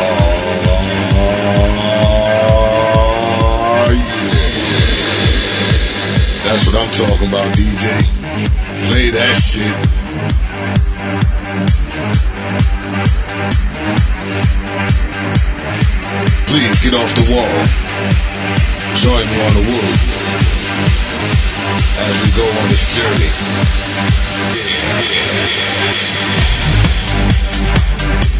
Oh. 0.00 0.38
That's 6.44 6.64
what 6.66 6.76
I'm 6.76 6.90
talking 6.92 7.28
about, 7.28 7.54
DJ. 7.56 7.84
Play 8.88 9.10
that 9.10 9.34
shit. 9.36 9.74
Please 16.46 16.80
get 16.80 16.94
off 16.94 17.14
the 17.14 17.22
wall. 17.34 17.66
Join 18.96 19.26
me 19.26 19.40
on 19.44 19.52
the 19.52 19.62
as 22.00 22.16
we 22.22 22.30
go 22.36 22.46
on 22.48 22.68
this 22.68 22.84
journey. 22.94 23.30
Yeah, 24.54 25.02
yeah, 25.02 25.32
yeah. 28.32 28.37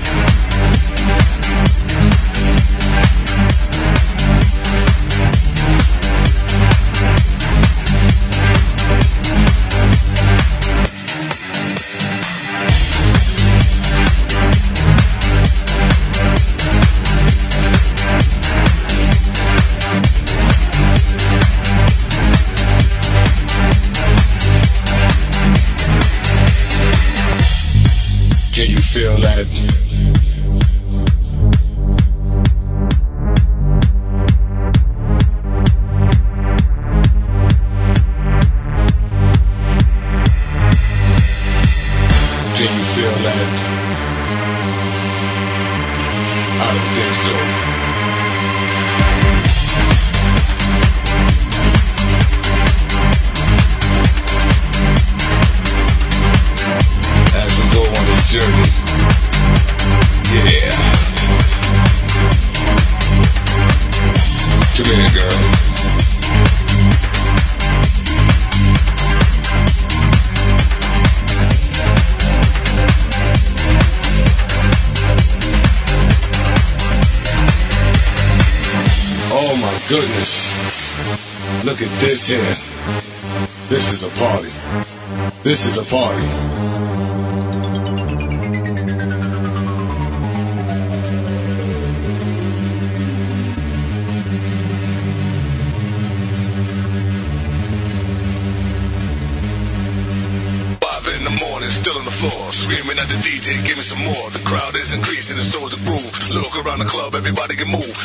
Screaming 102.69 102.99
at 102.99 103.09
the 103.09 103.17
DJ, 103.25 103.65
give 103.67 103.77
me 103.77 103.83
some 103.83 104.03
more. 104.05 104.31
The 104.31 104.43
crowd 104.45 104.75
is 104.77 104.93
increasing, 104.93 105.37
and 105.37 105.47
so 105.47 105.69
is 105.69 105.77
the. 105.87 106.13
Look 106.35 106.53
around 106.65 106.81
the 106.81 106.85
club, 106.85 107.15
everybody 107.15 107.57
can 107.57 107.71
move. 107.71 107.98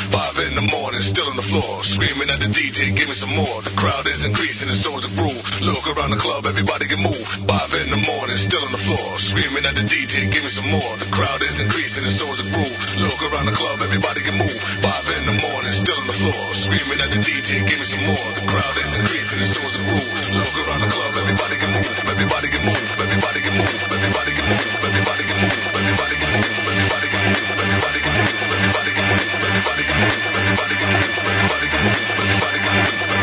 In 0.54 0.62
the 0.62 0.70
morning, 0.70 1.02
still 1.02 1.26
on 1.26 1.34
the 1.34 1.42
floor, 1.42 1.82
screaming 1.82 2.30
at 2.30 2.38
the 2.38 2.46
DJ, 2.46 2.94
give 2.94 3.10
me 3.10 3.16
some 3.18 3.34
more. 3.34 3.58
The 3.66 3.74
crowd 3.74 4.06
is 4.06 4.22
increasing, 4.22 4.70
the 4.70 4.78
so 4.78 4.94
is 4.94 5.02
the 5.02 5.10
groove. 5.18 5.42
Look 5.58 5.82
around 5.90 6.14
the 6.14 6.20
club, 6.22 6.46
everybody 6.46 6.86
can 6.86 7.02
move. 7.02 7.26
Five 7.42 7.74
in 7.74 7.90
the 7.90 7.98
morning, 7.98 8.38
still 8.38 8.62
on 8.62 8.70
the 8.70 8.78
floor, 8.78 9.18
screaming 9.18 9.66
at 9.66 9.74
the 9.74 9.82
DJ, 9.82 10.30
give 10.30 10.46
me 10.46 10.52
some 10.54 10.70
more. 10.70 10.94
The 11.02 11.10
crowd 11.10 11.42
is 11.42 11.58
increasing, 11.58 12.06
the 12.06 12.14
so 12.14 12.30
is 12.30 12.38
the 12.38 12.46
groove. 12.54 12.70
Look 13.02 13.18
around 13.26 13.50
the 13.50 13.56
club, 13.58 13.82
everybody 13.82 14.22
can 14.22 14.38
move. 14.38 14.54
Five 14.78 15.02
in 15.18 15.26
the 15.26 15.34
morning, 15.42 15.74
still 15.74 15.98
on 15.98 16.06
the 16.06 16.18
floor, 16.22 16.42
screaming 16.54 17.02
at 17.02 17.10
the 17.10 17.18
DJ, 17.18 17.58
give 17.66 17.78
me 17.82 17.86
some 17.90 18.06
more. 18.06 18.26
The 18.38 18.46
crowd 18.46 18.78
is 18.78 18.94
increasing, 18.94 19.42
the 19.42 19.50
so 19.50 19.58
is 19.58 19.74
the 19.74 19.82
groove. 19.90 20.38
Look 20.38 20.54
around 20.54 20.86
the 20.86 20.90
club, 20.94 21.18
everybody 21.18 21.58
can 21.58 21.74
move. 21.74 21.90
Everybody 22.06 22.46
can 22.46 22.62
move. 22.62 22.78
Everybody 23.02 23.42
can 23.42 23.58
move. 23.58 23.74
Everybody 23.90 24.30
can 24.38 24.38
move. 24.38 24.38
Everybody 24.38 24.38
can 24.38 24.46
move. 24.54 24.70
Everybody 24.86 25.22
can 25.26 25.34
move. 25.34 25.58
Everybody 25.74 26.14
can 26.14 26.30
move. 26.30 26.46
Everybody 26.62 27.06
can 27.10 27.22
move. 27.26 27.42
Everybody 27.58 27.98
can 28.06 28.53
body, 29.64 29.82
body, 29.82 30.10
body, 30.24 30.54
body, 30.56 30.76
body, 30.76 31.68
body, 32.38 32.58
body, 33.08 33.13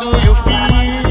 to 0.00 1.09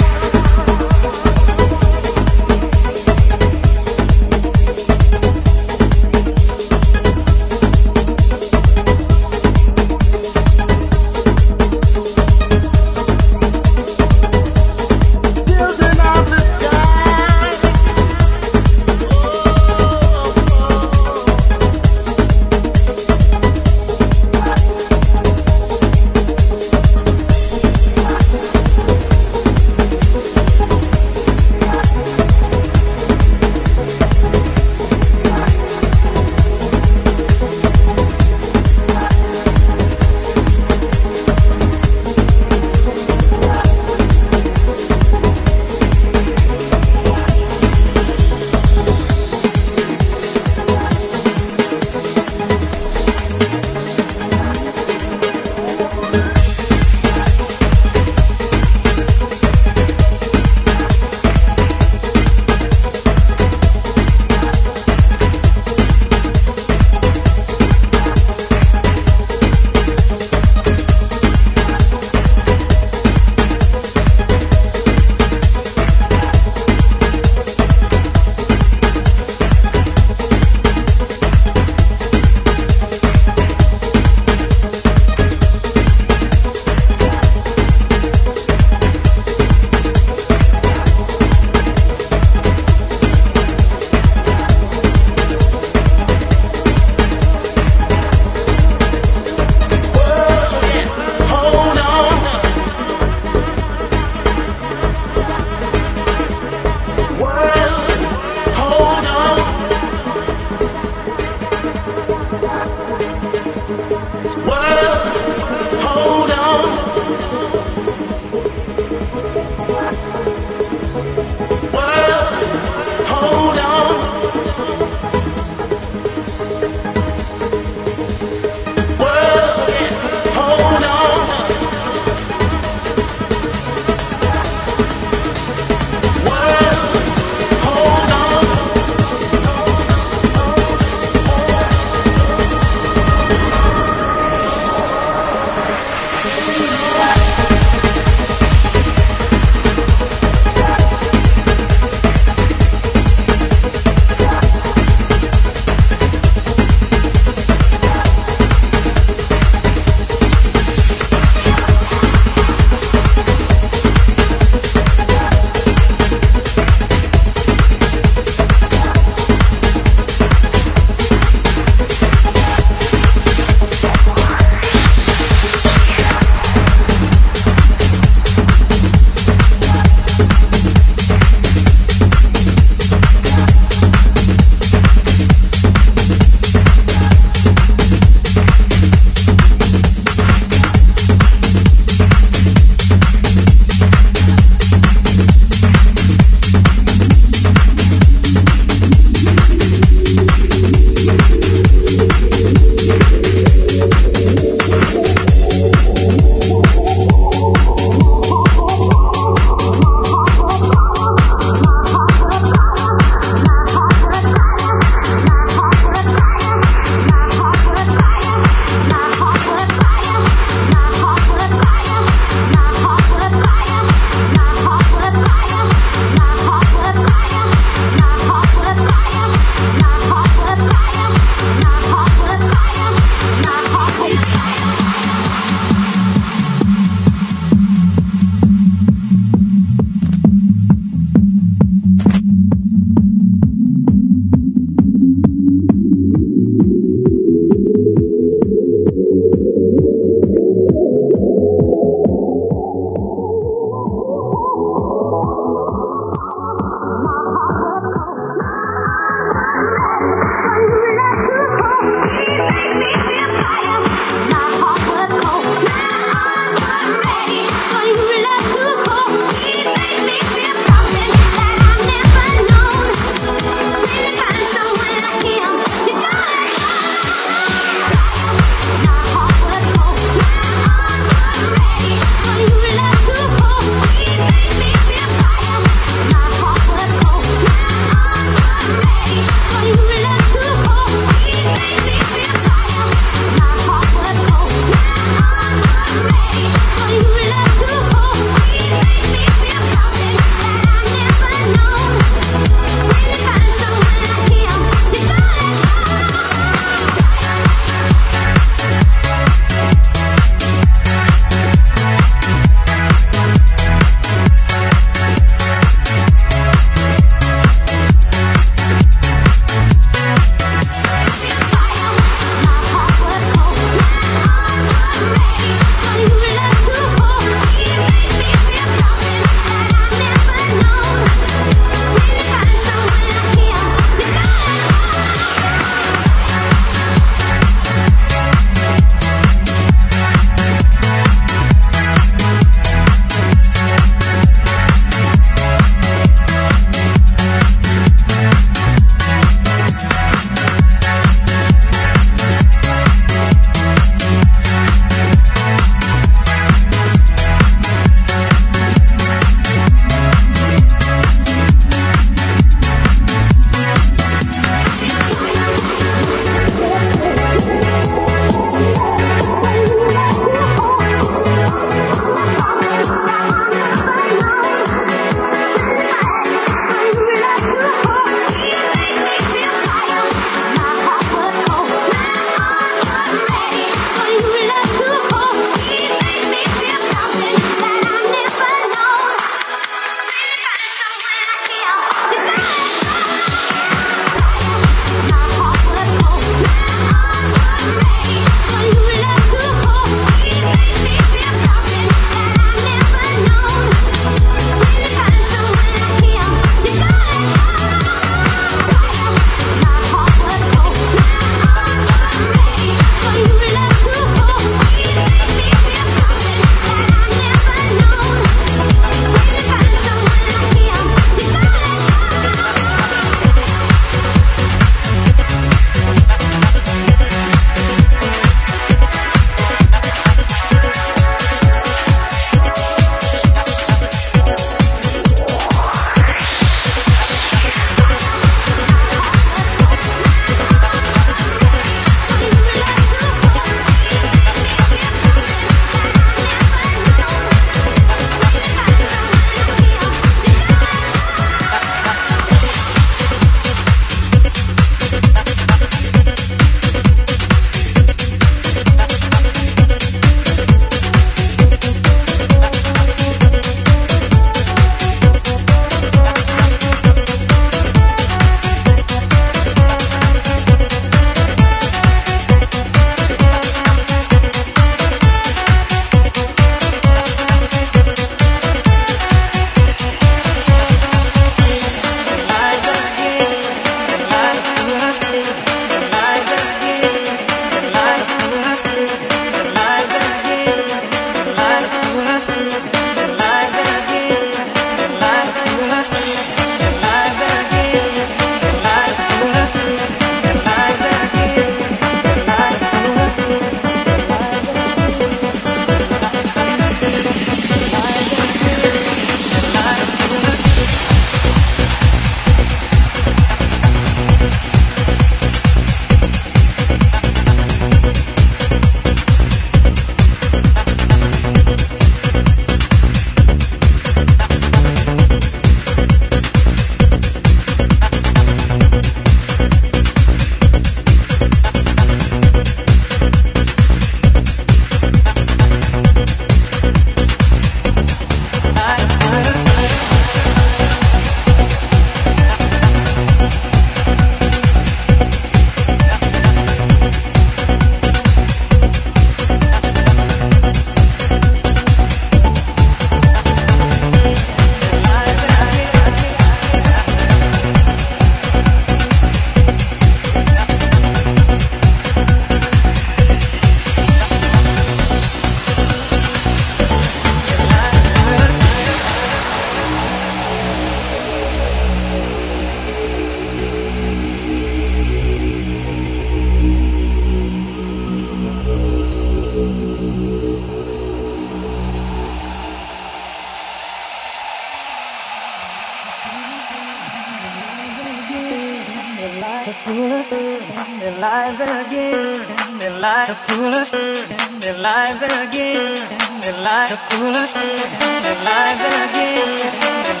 in 590.12 590.80
their 590.80 590.98
lives 590.98 591.40
again, 591.40 592.50
in 592.50 592.58
their 592.58 592.78
lives, 592.78 593.10
the 593.10 593.34
coolest 593.34 593.74
in 593.74 594.40
their 594.40 594.58
lives 594.58 595.02
again, 595.02 595.76
in 596.12 596.20
their 596.20 596.40
lives, 596.42 596.72
the 596.72 596.78
coolest 596.90 597.36
in 597.36 598.02
their 598.02 598.24
lives 598.24 598.60
again, 598.60 599.28
in 599.28 599.84
their 599.84 600.00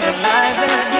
their 0.00 0.22
lives 0.22 0.62
again. 0.62 0.93